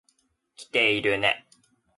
[0.55, 1.45] 来ているね。